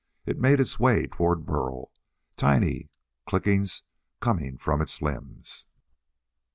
It 0.25 0.39
made 0.39 0.59
its 0.59 0.79
way 0.79 1.05
toward 1.05 1.45
Burl, 1.45 1.91
tiny 2.35 2.89
clickings 3.27 3.83
coming 4.19 4.57
from 4.57 4.81
its 4.81 4.99
limbs. 4.99 5.67